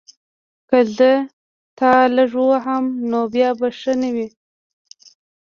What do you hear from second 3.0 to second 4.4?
نو بیا به ښه نه وي